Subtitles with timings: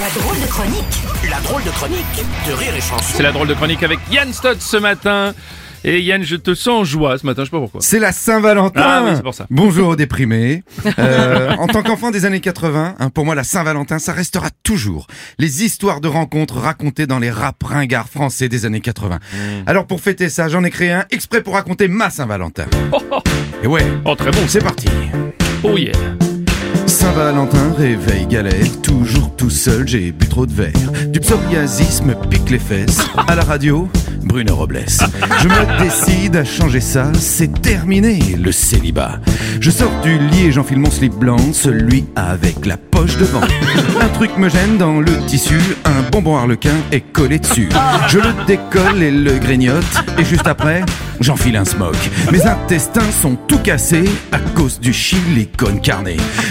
[0.00, 1.02] La drôle de chronique.
[1.30, 3.04] La drôle de chronique de Rire et Chanson.
[3.16, 5.34] C'est la drôle de chronique avec Yann Stott ce matin.
[5.84, 7.80] Et Yann, je te sens en joie ce matin, je sais pas pourquoi.
[7.82, 8.80] C'est la Saint-Valentin.
[8.84, 9.46] Ah oui, c'est pour ça.
[9.50, 10.62] Bonjour aux déprimés.
[10.98, 15.06] Euh, en tant qu'enfant des années 80, hein, pour moi la Saint-Valentin, ça restera toujours
[15.38, 19.16] les histoires de rencontres racontées dans les rap ringards français des années 80.
[19.16, 19.38] Hmm.
[19.66, 22.66] Alors pour fêter ça, j'en ai créé un exprès pour raconter ma Saint-Valentin.
[23.62, 24.40] Et ouais, Oh, très bon.
[24.48, 24.86] c'est parti.
[25.64, 25.92] Oh yeah.
[27.02, 30.92] Saint-Valentin, réveil galère, toujours tout seul, j'ai bu trop de verre.
[31.08, 33.00] Du psoriasis me pique les fesses.
[33.26, 33.88] À la radio,
[34.22, 34.84] Bruno Robles.
[35.40, 39.18] Je me décide à changer ça, c'est terminé le célibat.
[39.58, 43.42] Je sors du lit et j'enfile mon slip blanc, celui avec la poche devant.
[44.00, 47.68] Un truc me gêne dans le tissu, un bonbon harlequin est collé dessus.
[48.06, 49.82] Je le décolle et le grignote,
[50.18, 50.84] et juste après,
[51.22, 51.96] j'enfile un smoke.
[52.30, 56.08] Mes intestins sont tout cassés à cause du chili con carne.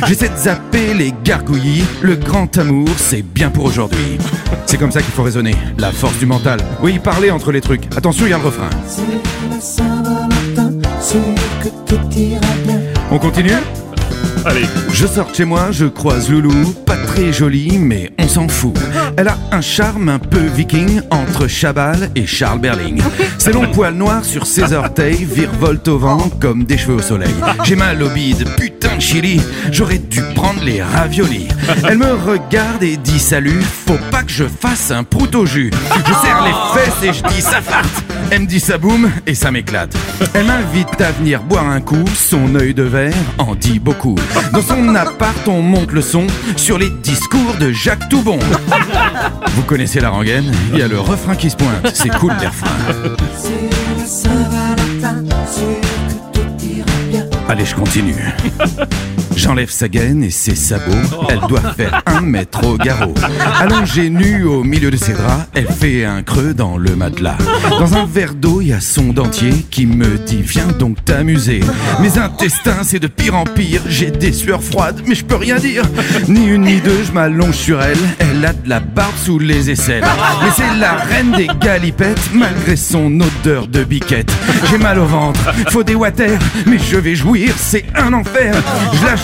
[0.07, 4.17] J'essaie de zapper les gargouillis, le grand amour, c'est bien pour aujourd'hui.
[4.65, 6.59] C'est comme ça qu'il faut raisonner, la force du mental.
[6.81, 7.85] Oui, parler entre les trucs.
[7.95, 8.69] Attention, il y a le refrain.
[13.11, 13.51] On continue?
[14.45, 14.65] Allez.
[14.91, 18.73] Je sors de chez moi, je croise Loulou, pas très jolie, mais on s'en fout.
[19.17, 23.01] Elle a un charme un peu viking entre Chabal et Charles Berling.
[23.37, 27.33] Ses longs poils noirs sur ses orteils virevoltent au vent comme des cheveux au soleil.
[27.63, 31.47] J'ai mal au bide, putain de chili, j'aurais dû prendre les raviolis.
[31.87, 35.71] Elle me regarde et dit salut, faut pas que je fasse un prout au jus.
[36.07, 38.03] Je serre les fesses et je dis ça farte.
[38.31, 39.95] Elle me dit ça boum et ça m'éclate.
[40.33, 44.10] Elle m'invite à venir boire un coup, son œil de verre en dit beaucoup.
[44.53, 48.39] Dans son appart, on monte le son sur les discours de Jacques Toubon.
[49.55, 50.51] Vous connaissez la rengaine?
[50.73, 52.69] Il y a le refrain qui se pointe, c'est cool les refrains.
[57.49, 58.15] Allez, je continue.
[59.41, 61.25] J'enlève sa gaine et ses sabots.
[61.27, 63.15] Elle doit faire un mètre au garrot.
[63.59, 67.39] Allongée nue au milieu de ses draps, elle fait un creux dans le matelas.
[67.71, 71.61] Dans un verre d'eau, il y a son dentier qui me dit Viens donc t'amuser.
[72.01, 73.81] Mes intestins, c'est de pire en pire.
[73.87, 75.85] J'ai des sueurs froides, mais je peux rien dire.
[76.27, 77.97] Ni une ni deux, je m'allonge sur elle.
[78.19, 80.05] Elle a de la barbe sous les aisselles.
[80.43, 84.31] Mais c'est la reine des galipettes, malgré son odeur de biquette.
[84.69, 86.37] J'ai mal au ventre, faut des water,
[86.67, 88.53] mais je vais jouir, c'est un enfer.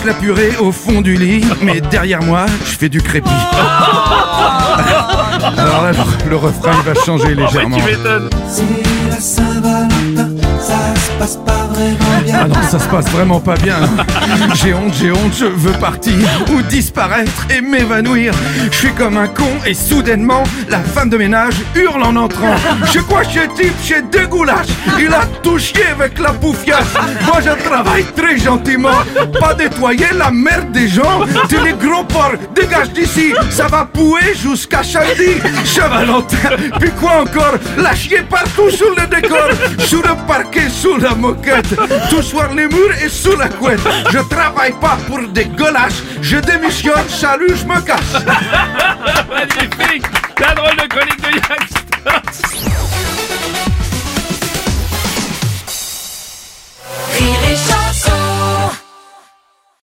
[0.08, 3.28] La purée au fond du lit, mais derrière moi, je fais du crépi.
[5.58, 5.92] Alors là,
[6.26, 7.48] le, refrain il va changer Oh,
[11.18, 11.58] m'étonnes.
[12.32, 13.76] Ah non, ça se passe vraiment pas bien.
[14.54, 16.14] J'ai honte, j'ai honte, je veux partir
[16.52, 18.32] ou disparaître et m'évanouir.
[18.70, 22.54] Je suis comme un con et soudainement, la femme de ménage hurle en entrant.
[22.92, 24.66] Je crois chez type, chez deux goulash.
[24.98, 26.94] Il a tout chié avec la pouffiasse.
[27.26, 28.98] Moi, je travaille très gentiment.
[29.40, 31.20] Pas nettoyer la merde des gens.
[31.48, 33.32] Tu les gros porcs, dégage d'ici.
[33.50, 35.40] Ça va pouer jusqu'à samedi.
[35.64, 37.54] Chevalentin, puis quoi encore?
[37.76, 39.48] La chier partout sur le décor.
[39.78, 41.74] Sous le parquet, sous moquette.
[42.10, 42.22] Tout
[42.54, 43.80] les murs et sous la couette.
[44.10, 46.02] Je travaille pas pour des golaches.
[46.20, 48.24] Je démissionne, salut, je me casse.
[49.28, 50.04] Magnifique.
[50.36, 51.68] Drôle de de.